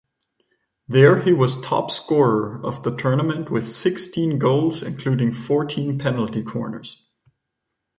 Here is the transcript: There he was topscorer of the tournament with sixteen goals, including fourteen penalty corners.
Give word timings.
There 0.87 1.21
he 1.21 1.31
was 1.31 1.57
topscorer 1.61 2.59
of 2.63 2.81
the 2.81 2.89
tournament 2.97 3.51
with 3.51 3.67
sixteen 3.67 4.39
goals, 4.39 4.81
including 4.81 5.31
fourteen 5.31 5.99
penalty 5.99 6.41
corners. 6.41 7.03